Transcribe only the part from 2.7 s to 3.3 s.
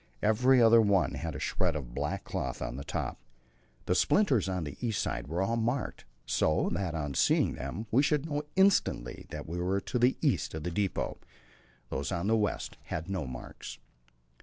the top.